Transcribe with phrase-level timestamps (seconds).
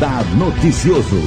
[0.00, 1.20] Radar Noticioso.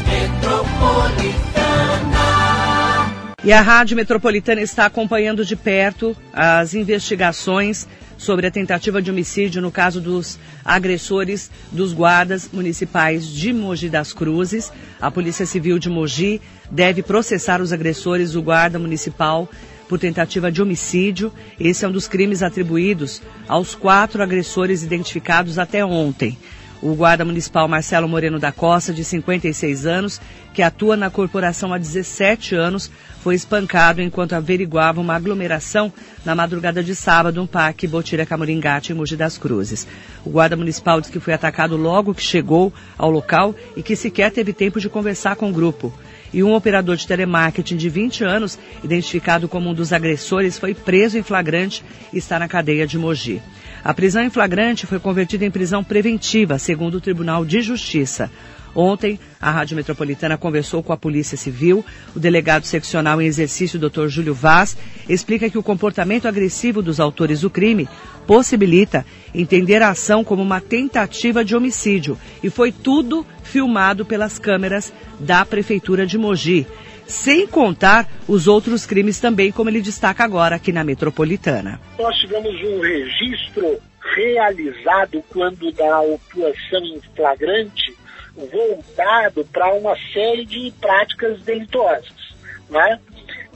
[3.44, 7.88] E a Rádio Metropolitana está acompanhando de perto as investigações
[8.18, 14.12] sobre a tentativa de homicídio no caso dos agressores dos guardas municipais de Mogi das
[14.12, 14.74] Cruzes.
[15.00, 19.48] A Polícia Civil de Mogi deve processar os agressores do guarda municipal
[19.88, 21.32] por tentativa de homicídio.
[21.60, 26.40] Esse é um dos crimes atribuídos aos quatro agressores identificados até ontem.
[26.84, 30.20] O guarda municipal Marcelo Moreno da Costa, de 56 anos,
[30.54, 35.94] que atua na corporação há 17 anos, foi espancado enquanto averiguava uma aglomeração
[36.26, 39.88] na madrugada de sábado no Parque Botira Camoringate, em Mogi das Cruzes.
[40.26, 44.30] O guarda municipal diz que foi atacado logo que chegou ao local e que sequer
[44.30, 45.94] teve tempo de conversar com o grupo.
[46.34, 51.18] E um operador de telemarketing de 20 anos, identificado como um dos agressores, foi preso
[51.18, 53.42] em flagrante e está na cadeia de Mogi.
[53.84, 58.32] A prisão em flagrante foi convertida em prisão preventiva, segundo o Tribunal de Justiça.
[58.76, 61.86] Ontem, a Rádio Metropolitana conversou com a Polícia Civil.
[62.16, 64.08] O delegado seccional em exercício, Dr.
[64.08, 64.76] Júlio Vaz,
[65.08, 67.88] explica que o comportamento agressivo dos autores do crime
[68.26, 74.92] possibilita entender a ação como uma tentativa de homicídio e foi tudo filmado pelas câmeras
[75.20, 76.66] da Prefeitura de Mogi
[77.06, 81.80] sem contar os outros crimes também, como ele destaca agora aqui na metropolitana.
[82.00, 83.78] Nós tivemos um registro
[84.16, 87.96] realizado quando da atuação em flagrante
[88.36, 92.36] voltado para uma série de práticas delituosas.
[92.70, 93.00] Né?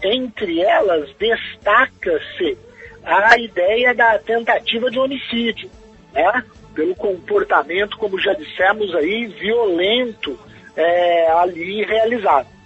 [0.03, 2.57] Entre elas, destaca-se
[3.03, 5.69] a ideia da tentativa de homicídio,
[6.13, 6.43] né?
[6.75, 10.37] pelo comportamento, como já dissemos aí, violento
[10.75, 12.56] é, ali realizado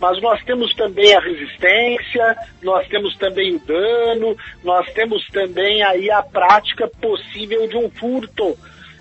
[0.00, 6.10] mas nós temos também a resistência, nós temos também o dano, nós temos também aí
[6.10, 8.56] a prática possível de um furto.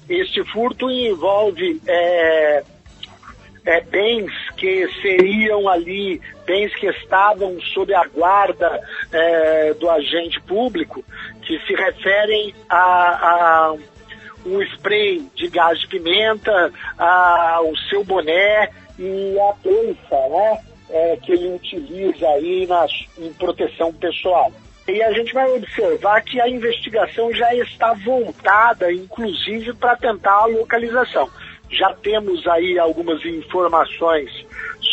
[0.09, 2.63] Este furto envolve é,
[3.65, 8.81] é, bens que seriam ali, bens que estavam sob a guarda
[9.11, 11.03] é, do agente público,
[11.41, 13.75] que se referem a, a
[14.45, 20.76] um spray de gás de pimenta, ao seu boné e a bolsa, né?
[20.89, 24.51] É, que ele utiliza aí nas, em proteção pessoal.
[24.87, 30.45] E a gente vai observar que a investigação já está voltada, inclusive, para tentar a
[30.45, 31.29] localização.
[31.69, 34.31] Já temos aí algumas informações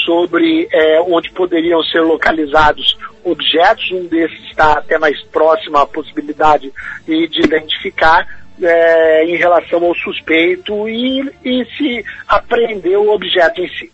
[0.05, 3.89] sobre é, onde poderiam ser localizados objetos.
[3.93, 6.73] Um desses está até mais próximo à possibilidade
[7.07, 8.27] de identificar
[8.61, 13.93] é, em relação ao suspeito e, e se apreender o objeto em si.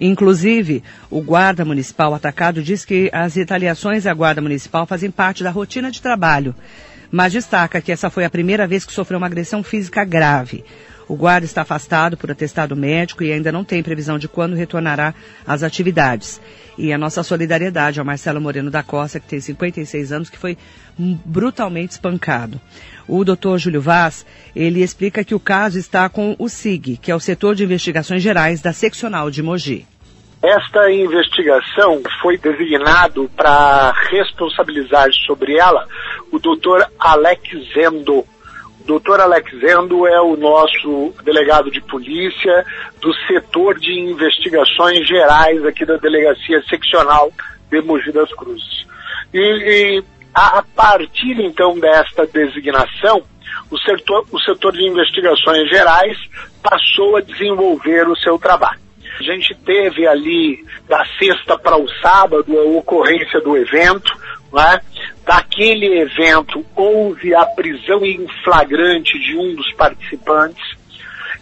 [0.00, 5.50] Inclusive, o guarda municipal atacado diz que as retaliações à guarda municipal fazem parte da
[5.50, 6.54] rotina de trabalho,
[7.10, 10.64] mas destaca que essa foi a primeira vez que sofreu uma agressão física grave.
[11.08, 15.14] O guarda está afastado por atestado médico e ainda não tem previsão de quando retornará
[15.46, 16.40] às atividades.
[16.78, 20.56] E a nossa solidariedade ao Marcelo Moreno da Costa, que tem 56 anos, que foi
[20.98, 22.60] brutalmente espancado.
[23.06, 24.24] O doutor Júlio Vaz,
[24.56, 28.22] ele explica que o caso está com o SIG, que é o Setor de Investigações
[28.22, 29.86] Gerais da Seccional de Mogi.
[30.42, 35.86] Esta investigação foi designado para responsabilizar sobre ela
[36.30, 38.24] o doutor Alex Zendo.
[38.84, 42.64] Doutor Alex Zendo é o nosso delegado de polícia
[43.00, 47.32] do setor de investigações gerais aqui da Delegacia Seccional
[47.70, 48.86] de Mogi das Cruzes.
[49.32, 53.22] E, e a, a, partir então desta designação,
[53.70, 56.18] o setor, o setor de investigações gerais
[56.62, 58.80] passou a desenvolver o seu trabalho.
[59.18, 64.12] A gente teve ali, da sexta para o sábado, a ocorrência do evento.
[64.52, 64.80] Né?
[65.24, 70.62] Daquele evento, houve a prisão em flagrante de um dos participantes.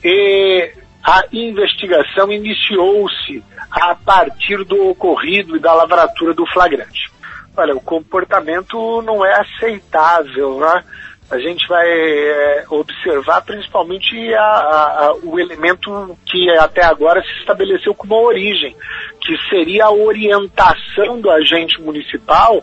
[0.04, 0.72] E
[1.02, 7.10] a investigação iniciou-se a partir do ocorrido e da lavratura do flagrante.
[7.56, 10.84] Olha, o comportamento não é aceitável, né?
[11.32, 17.94] a gente vai é, observar principalmente a, a, o elemento que até agora se estabeleceu
[17.94, 18.76] como origem,
[19.18, 22.62] que seria a orientação do agente municipal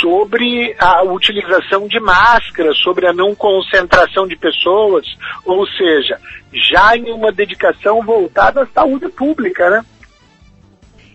[0.00, 5.06] sobre a utilização de máscara, sobre a não concentração de pessoas,
[5.44, 6.18] ou seja,
[6.52, 9.84] já em uma dedicação voltada à saúde pública, né?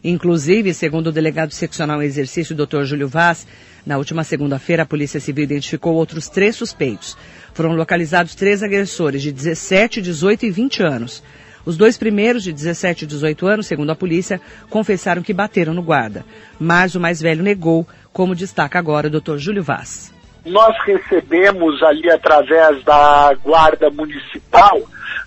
[0.03, 2.83] Inclusive, segundo o delegado seccional em exercício, Dr.
[2.83, 3.47] Júlio Vaz,
[3.83, 7.17] na última segunda-feira, a Polícia Civil identificou outros três suspeitos.
[7.53, 11.23] Foram localizados três agressores de 17, 18 e 20 anos.
[11.65, 14.39] Os dois primeiros, de 17 e 18 anos, segundo a polícia,
[14.69, 16.23] confessaram que bateram no guarda.
[16.59, 19.37] Mas o mais velho negou, como destaca agora o Dr.
[19.37, 20.13] Júlio Vaz.
[20.45, 24.79] nós recebemos ali através da Guarda Municipal,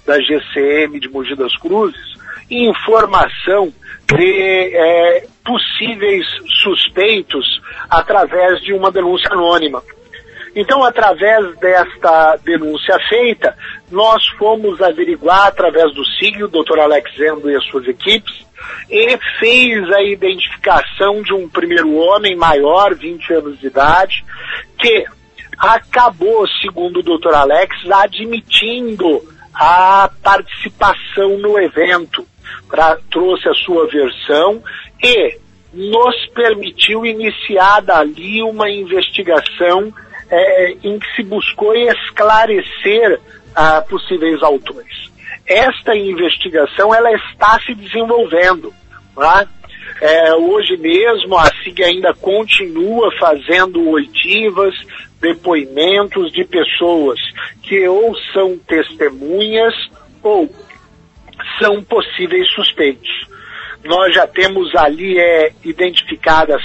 [0.07, 2.17] da GCM de Mogi das Cruzes,
[2.49, 3.73] informação
[4.07, 6.25] de é, possíveis
[6.63, 7.61] suspeitos
[7.91, 9.83] através de uma denúncia anônima.
[10.55, 13.57] Então, através desta denúncia feita,
[13.91, 16.79] nós fomos averiguar através do SIG, o Dr.
[16.81, 18.47] Alex Zendo e as suas equipes,
[18.91, 24.25] e fez a identificação de um primeiro homem maior, 20 anos de idade,
[24.79, 25.05] que
[25.59, 27.35] acabou, segundo o Dr.
[27.35, 29.23] Alex, admitindo
[29.55, 32.27] a participação no evento.
[32.69, 34.63] Pra, trouxe a sua versão
[35.03, 35.39] e
[35.73, 39.93] nos permitiu iniciar dali uma investigação
[40.31, 43.21] é, em que se buscou esclarecer
[43.55, 45.11] ah, possíveis autores.
[45.47, 48.73] Esta investigação ela está se desenvolvendo.
[49.15, 49.47] Tá?
[50.01, 54.75] É, hoje mesmo a SIG ainda continua fazendo oitivas,
[55.21, 57.19] depoimentos de pessoas
[57.63, 59.75] que ou são testemunhas
[60.23, 60.49] ou
[61.61, 63.27] são possíveis suspeitos.
[63.85, 66.63] Nós já temos ali é, identificadas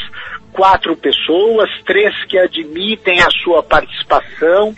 [0.53, 4.73] quatro pessoas, três que admitem a sua participação,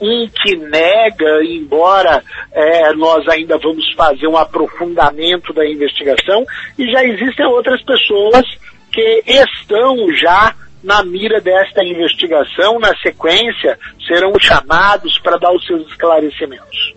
[0.00, 2.22] um que nega, embora
[2.52, 6.44] é, nós ainda vamos fazer um aprofundamento da investigação,
[6.78, 8.44] e já existem outras pessoas
[8.90, 15.86] que estão já na mira desta investigação, na sequência, serão chamados para dar os seus
[15.88, 16.94] esclarecimentos.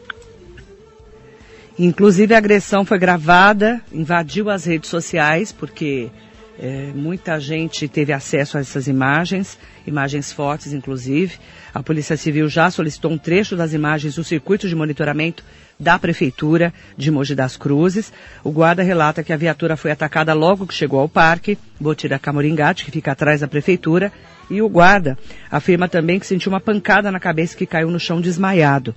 [1.78, 6.10] Inclusive a agressão foi gravada, invadiu as redes sociais, porque
[6.60, 9.58] é, muita gente teve acesso a essas imagens,
[9.88, 11.38] imagens fortes inclusive.
[11.74, 15.44] A Polícia Civil já solicitou um trecho das imagens do circuito de monitoramento
[15.80, 18.14] da Prefeitura de Mogi das Cruzes.
[18.44, 22.86] O guarda relata que a viatura foi atacada logo que chegou ao parque, Botira Camoringate,
[22.86, 24.12] que fica atrás da Prefeitura,
[24.54, 25.18] e o guarda
[25.50, 28.96] afirma também que sentiu uma pancada na cabeça que caiu no chão desmaiado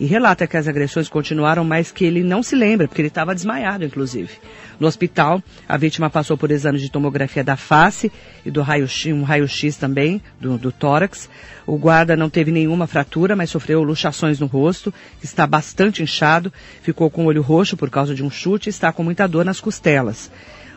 [0.00, 3.34] e relata que as agressões continuaram, mas que ele não se lembra, porque ele estava
[3.34, 4.30] desmaiado, inclusive.
[4.78, 8.12] No hospital, a vítima passou por exames de tomografia da face
[8.46, 11.28] e do raio-x, um raio-x também, do, do tórax.
[11.66, 17.10] O guarda não teve nenhuma fratura, mas sofreu luxações no rosto, está bastante inchado, ficou
[17.10, 19.60] com o olho roxo por causa de um chute e está com muita dor nas
[19.60, 20.30] costelas.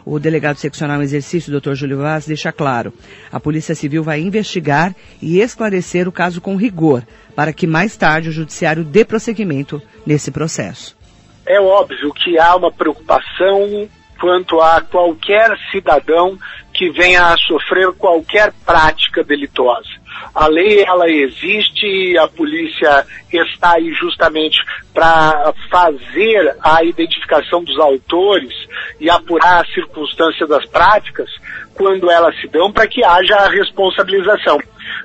[0.05, 1.73] O delegado seccional em exercício, Dr.
[1.73, 2.93] Júlio Vaz, deixa claro:
[3.31, 7.03] a Polícia Civil vai investigar e esclarecer o caso com rigor,
[7.35, 10.97] para que mais tarde o Judiciário dê prosseguimento nesse processo.
[11.45, 13.87] É óbvio que há uma preocupação
[14.19, 16.37] quanto a qualquer cidadão
[16.73, 19.89] que venha a sofrer qualquer prática delitosa.
[20.33, 24.57] A lei ela existe a polícia está aí justamente
[24.93, 28.53] para fazer a identificação dos autores
[29.01, 31.27] e apurar a circunstância das práticas
[31.73, 34.59] quando elas se dão para que haja a responsabilização.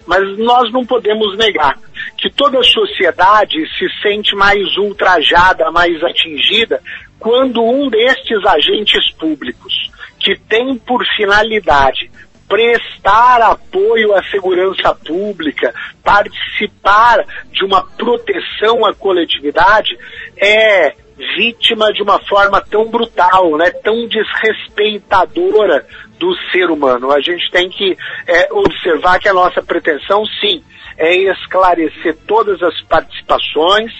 [0.07, 1.75] Mas nós não podemos negar
[2.19, 6.81] que toda a sociedade se sente mais ultrajada, mais atingida,
[7.19, 12.11] quando um destes agentes públicos, que tem por finalidade
[12.47, 19.99] prestar apoio à segurança pública, participar de uma proteção à coletividade,
[20.37, 25.87] é vítima de uma forma tão brutal, né, tão desrespeitadora
[26.19, 27.11] do ser humano.
[27.11, 30.63] A gente tem que é, observar que a nossa pretensão, sim,
[30.99, 33.93] é esclarecer todas as participações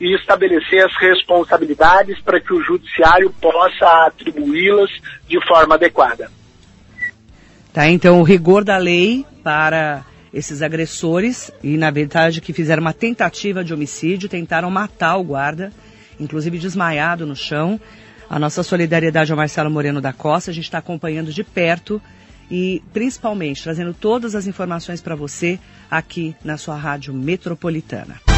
[0.00, 4.90] e estabelecer as responsabilidades para que o judiciário possa atribuí-las
[5.28, 6.30] de forma adequada.
[7.72, 10.04] Tá, então o rigor da lei para
[10.34, 15.72] esses agressores e na verdade que fizeram uma tentativa de homicídio, tentaram matar o guarda,
[16.20, 17.80] inclusive desmaiado no chão.
[18.28, 22.00] A nossa solidariedade ao Marcelo Moreno da Costa, a gente está acompanhando de perto
[22.50, 25.58] e principalmente trazendo todas as informações para você
[25.90, 28.29] aqui na sua rádio metropolitana.